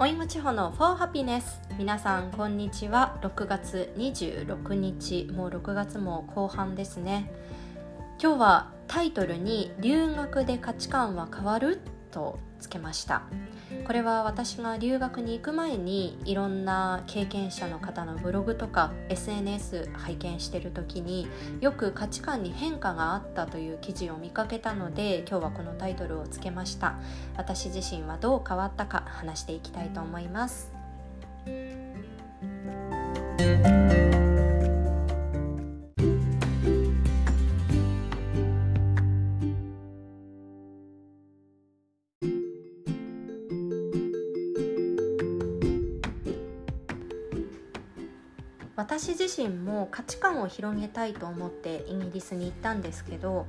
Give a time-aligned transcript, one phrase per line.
[0.00, 1.60] おいもちほのフォーハピネス。
[1.76, 3.18] 皆さんこんにちは。
[3.20, 5.28] 6月26日。
[5.32, 7.28] もう6月も後半ですね。
[8.22, 11.80] 今日はタイトルに留学で価値観は変わる？
[12.12, 13.22] とつけました。
[13.86, 21.28] これは私が留学に行く前にいろんな経験者の方のブログとか SNS 拝見してる時に
[21.60, 26.98] よく価値観に変化があったという記事を見かけたので今日はこのタイトルをつけました。
[27.36, 30.72] 私自身はどう変わったか話していきたいと思います。
[48.88, 53.46] 私自身も価値観を広げたいと思ってイギリスに行ったんですけど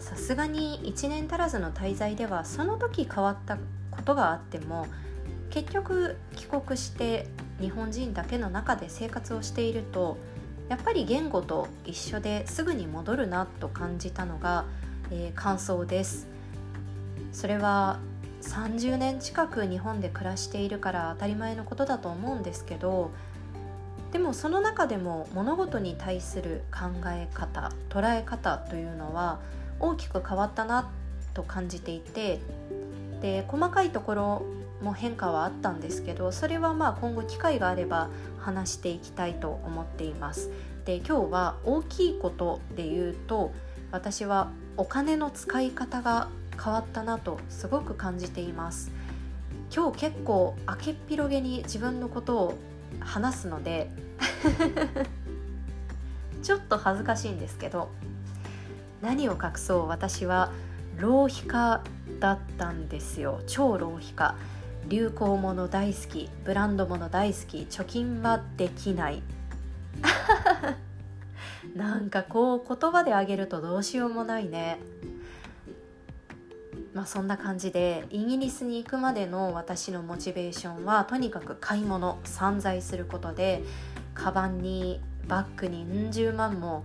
[0.00, 3.56] さすがに1年足らずの滞在ではその時変わった
[3.92, 4.88] ことがあっても
[5.48, 7.28] 結局帰国して
[7.60, 10.16] 日本人だけの中で生活をしていると
[10.68, 14.64] やっぱり言語と一緒ですぐに戻るなと感じたのが、
[15.12, 16.26] えー、感想です。
[17.32, 18.00] それは
[18.42, 23.12] 30年近く日本で暮らしているから当たり前のことだと思うんですけど
[24.12, 29.38] でもその中でも物事に対する考え方捉え方というのは
[29.78, 30.90] 大きく変わったな
[31.34, 32.40] と感じていて
[33.20, 34.42] で細かいところ
[34.82, 38.08] も変化はあったんですけどそれはまあ今後機会があれば
[38.38, 40.50] 話していきたいと思っています。
[40.86, 43.52] で今日は大きいことで言うと
[43.92, 46.28] 私はお金の使い方が
[46.62, 48.90] 変わったなとすごく感じています。
[49.74, 52.54] 今日結構明けっぴろげに自分のことを
[52.98, 53.90] 話すので
[56.42, 57.90] ちょっと恥ずかしいんですけど
[59.02, 60.52] 何を隠そう私は
[60.98, 61.82] 浪費家
[62.20, 63.40] だったんですよ。
[63.46, 64.36] 超浪費家。
[64.88, 66.28] 流行物大好き。
[66.44, 67.66] ブランド物大好き。
[67.70, 69.22] 貯金はできない。
[71.74, 74.78] なんかこう言葉であげるとどうしようもないね。
[76.94, 83.62] まあそんな感じでイギリスに行くまでの私のモチベーションはとにかく買い物散財することで
[84.14, 86.84] カバンにバッグにうん十万も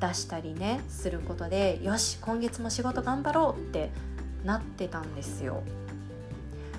[0.00, 3.90] 出したりねすることでよし今月も仕事頑張ろうって
[4.44, 5.62] なってたんですよ。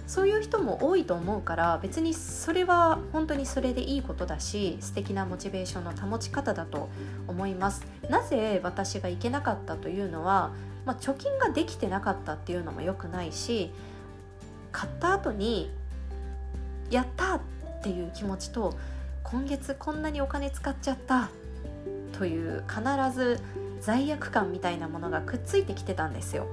[0.05, 6.89] そういう人も多いと思うから別にそれは本当にそれでいいことだし素敵なモチベーションの保ち方だと
[7.27, 7.85] 思います。
[8.09, 10.51] なぜ私が行けなかったというのは
[10.87, 13.71] まあ、貯金ができてなかったっていうのも良くないし
[14.71, 15.69] 買った後に
[16.89, 17.41] やったっ
[17.83, 18.73] ていう気持ちと
[19.23, 21.29] 今月こんなにお金使っちゃった
[22.17, 22.81] という必
[23.13, 23.41] ず
[23.81, 26.47] 罪悪感みたいなものがくっついてきてたんですよ。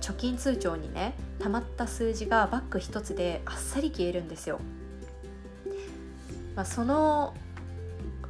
[0.00, 4.60] 貯金通帳にねたまった数字がバッグ一つであっさり消えるんですよ、
[6.56, 7.34] まあ、その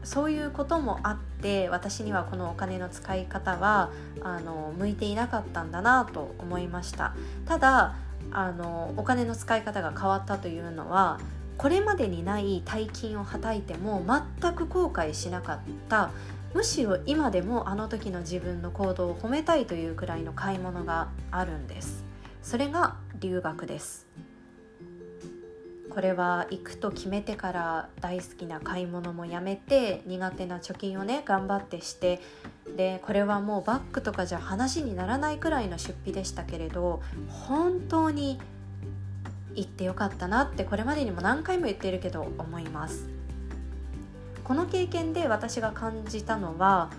[0.03, 3.91] そういうこともあって私にはこのお金の使い方は
[4.23, 7.15] あの向いていなかったんだなと思いました。
[7.47, 7.97] ただ
[8.33, 11.19] あのお金の使い方が変わったというのは
[11.57, 14.03] これまでにない大金をはたいても
[14.41, 15.59] 全く後悔しなかっ
[15.89, 16.11] た。
[16.53, 22.03] むしろ今でもあの時の自分の行動を褒めたいというくらいの買い物があるんです。
[22.43, 24.07] それが留学です。
[25.91, 32.21] これは行くと決めてから大好きな買い物もやめて苦手な貯金をね頑張ってして
[32.77, 38.41] でこれはもうバッグとかじゃ話にならないくらいの出費でしたけれど本当に
[39.55, 43.09] 行ってよかったなってこれまでにも何回も言っているけど思います。
[44.45, 46.91] この経験で私が感じたのは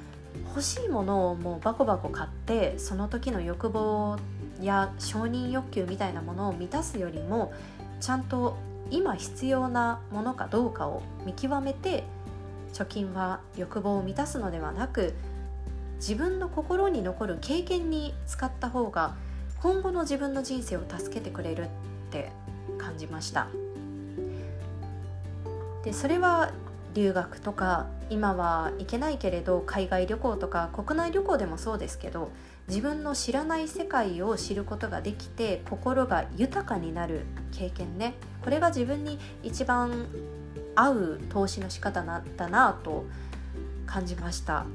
[0.49, 4.17] 欲しいものをもうバコバコ買ってその時の欲望
[4.61, 7.51] や承認欲求みたいなものを満たすよりも
[7.99, 8.55] ちゃんと
[8.91, 12.03] 今必要なものかどうかを見極めて
[12.73, 15.13] 貯金は欲望を満たすのではなく
[15.95, 19.15] 自分の心に残る経験に使った方が
[19.61, 21.67] 今後の自分の人生を助けてくれるっ
[22.11, 22.31] て
[22.77, 23.47] 感じました。
[25.83, 26.51] でそれは
[26.93, 32.31] 留学とか今は行けないけれど海外旅行とか国内旅行でもそうですけど
[32.67, 38.13] 自分の知らない世界を知ることができて心が豊かになる経験ね。
[38.43, 40.07] これが自分に一番
[40.75, 43.05] 合う投資の仕方なんだなと
[43.85, 44.65] 感じました。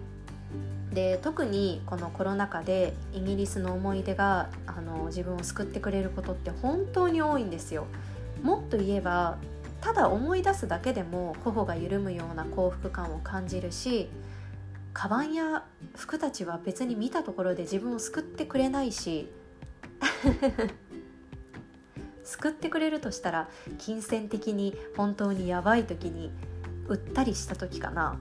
[0.93, 7.87] で特にこのコロナ禍でイギリスの思い出があの自分を救ってくれることって本当に多いんですよ。
[8.43, 9.37] もっと言えば
[9.81, 14.09] ただ思い出すだけでも頬が緩むような幸福感を感じるし
[14.97, 15.63] カバンや
[15.95, 19.31] 服たちは別に見たところで自分を救ってくれないし
[22.25, 26.33] 救ってくれるとしたら金銭的に本当にやばい時に
[26.89, 28.17] 売ったりした時かな。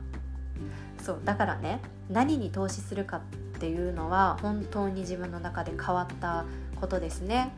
[1.02, 1.80] そうだからね
[2.10, 3.22] 何に投資するかっ
[3.58, 6.44] ていうのは本当に自分の中で変わった
[6.82, 7.54] ことですね。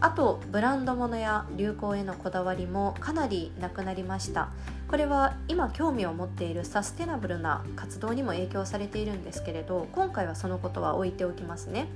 [0.00, 4.50] あとブランド物や流行へのこだわりもかなりなくなりました。
[4.92, 11.86] これは今興味を持っているサステナブルな活動にも影響されているんですけれど今回はそのことは置いておきますね。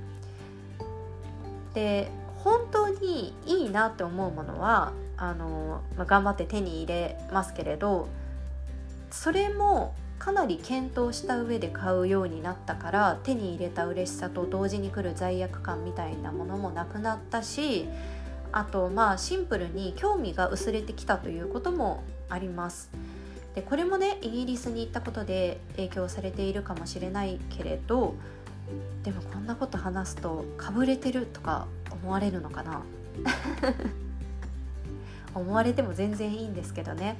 [1.75, 8.07] で本当にいいなって思うものはあの、まあ、頑張って手に入れますけれど
[9.11, 17.87] それもかなり検討した上で買うようになったから手に入れた嬉しさと同時に来る罪悪感みたいなものもなくなったし
[18.51, 22.89] あとまあシンプルに興味が薄れてきたということもあります。
[23.55, 28.13] でこれもねイギリスに行ったことで影響されているかもしれないけれど
[29.03, 32.83] でもこんなこと話すとかぶれてるとか思われるのかな？
[35.33, 37.15] 思われても全然いいんですけどね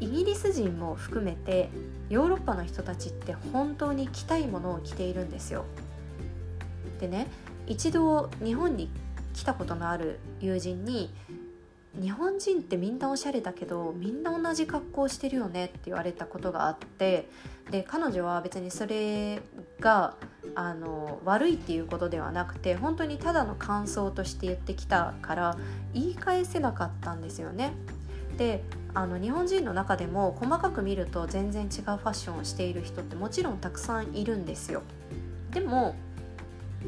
[0.00, 1.68] イギリス人も含めて
[2.08, 5.64] ヨーロッパの人たちって本当に着たいものを着ているんですよ。
[7.00, 7.26] でね
[7.66, 8.90] 一度日本に
[9.34, 11.12] 来たことのある友人に
[11.98, 17.28] 日本人ってみんなおしゃれだけどみんな同じ格好してるよねって言われたことがあって
[17.70, 19.42] で彼女は別にそれ
[19.80, 20.14] が
[20.54, 25.56] あの悪いっていうことではなくて本当にただの感想として言ってきたから
[25.92, 27.72] 言い返せなかったんですよね。
[28.36, 28.62] で
[28.94, 34.82] あの日本人の中でも細かく見ると全然違うファッションをしている人ってもちろんたくさんいるんですよ。
[35.52, 35.94] でも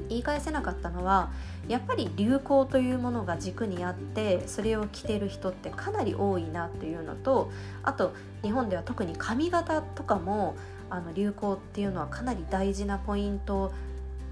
[0.08, 1.30] 言い返せなかったのは
[1.68, 7.50] やっぱり流行というものが軸にあってそれを着てる人ってかなり多いなっていうのと
[7.82, 10.56] あと日本では特に髪型とかも
[10.90, 13.72] あの流行っていうのはかなり大事なポイント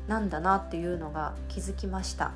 [0.09, 2.33] なんだなっていうのが気づきました。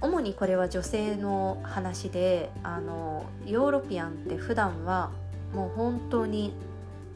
[0.00, 5.10] 主にこれは女性の話であのヨーロピアンって普段は
[5.54, 6.54] もう本当に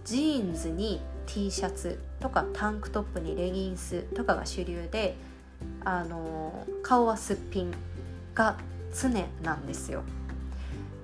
[0.05, 5.17] ジーンズに T シャツとかタンクトップにレギンスとかが主流で
[5.85, 7.73] あの顔はすっぴん
[8.35, 8.57] が
[8.95, 9.09] 常
[9.43, 10.03] なんですよ。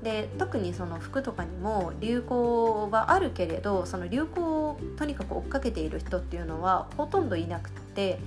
[0.03, 8.19] で特にその服とかにも流行はあるけれどその流行をとにかく追っかけている人っていうのはほとんどいなくって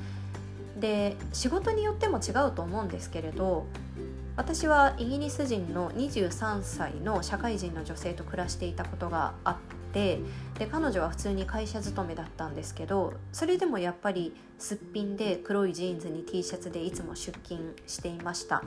[0.80, 3.66] で仕事によっても違うと思うんですけれど
[4.38, 9.56] 私はイギリス人の23歳の社会人の女性と暮らしていたことがあっ
[9.96, 10.20] て
[10.60, 18.62] で彼女は普通に会社勤めだったんですけどそれでもやっぱりすっぴんで黒いジーンズに T シャツでいつも出勤していました。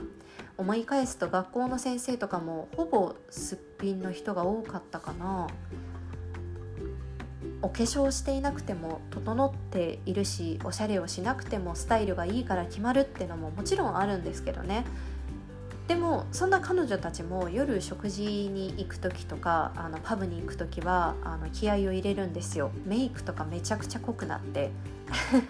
[0.57, 5.47] 思い返すと学校の先生とかもほぼすっぴんの人が多かったかな。
[7.61, 14.85] お化粧していなくても整っているしおしゃれをしなくてもスタイルがいいから決まるってのももちろんあるんですけどね。
[15.89, 22.69] でもそんな彼女たちも夜食事に行く時とかあのパブに行く時はあの気合を入れるんですよ。
[22.85, 24.69] メイクとかめちゃくちゃ濃くなって。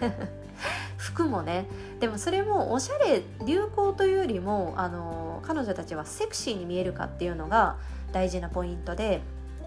[0.96, 1.66] 服もね。
[2.00, 7.76] でもそれもおしゃれ流行というよりもあの彼女たちはセクシーに見えるかっていうのが
[8.10, 9.20] 大事なポイントで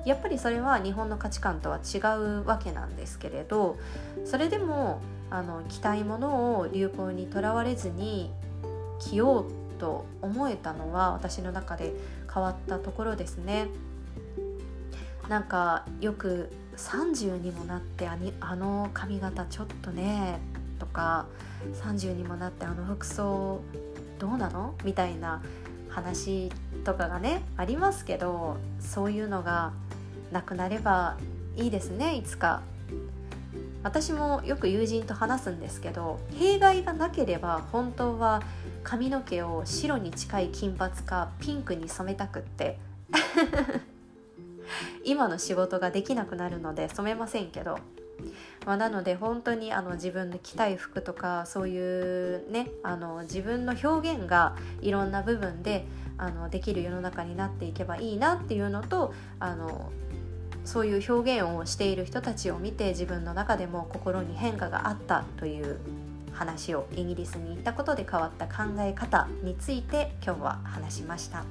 [0.06, 3.78] やっぱりそれは日本の価値観とは違うわけなんですけれど
[4.26, 8.31] それでもあの着たいものを流行にとらわれずに
[9.00, 11.94] 着ようと思えたのは私の中で
[12.33, 13.68] 変わったところですね。
[15.28, 20.40] なんかよく30にもなってああの髪型ちょっとね
[20.80, 21.25] とか
[21.73, 23.59] 30にもなってあの服装
[24.19, 24.73] どうなの？
[24.85, 25.42] みたいな
[25.90, 26.49] 話
[26.85, 29.73] とかがねありますけどそういうのが
[30.31, 31.18] なくなれば
[31.57, 32.61] いいですねいつか
[33.83, 38.42] 私もよく友人と話すんですけど弊害がなければ本当は
[38.83, 42.80] 髪の毛を白に近い金髪かピンクに染めたくって
[45.04, 47.78] 今の仕事ができなくなるので染めませんけど、
[48.66, 55.85] まあ、なので本当にあの自分の着たい服とかそういうねあの自分の表現がいろんな部分で
[56.18, 59.92] あのできる世の中になっていけばいいなっていうのとあの
[60.66, 65.80] そういう表現をしている人たちを見て自分の中でも心に変化があったという
[66.32, 71.44] 話をイギリスに行ったことで変わった考え方について今日は話しました。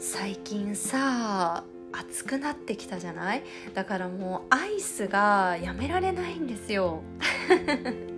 [0.00, 1.62] 最近さ
[2.00, 3.42] 暑くなってきたじゃない？
[3.74, 7.02] だからもうアイスがやめられないんですよ。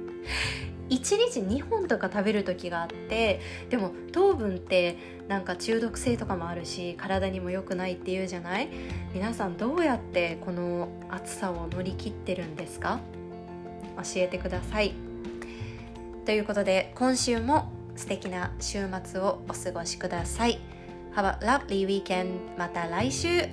[0.90, 0.98] 1
[1.32, 4.96] 日2本とか食べる時があってでも糖分って
[5.28, 8.68] なんか中毒性とかもあるし体にも良くないっていうじゃない？
[9.14, 12.98] 皆さんどうやってこの暑さを乗り切ってるんですか？
[13.98, 14.92] 教えてください。
[16.26, 20.58] ということで今週も素敵な週末をお過ごしください。
[21.14, 23.48] Have a lovely weekend また来週。